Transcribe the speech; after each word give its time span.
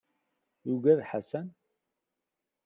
Yuggad 0.67 0.99
Ḥasan? 1.09 1.47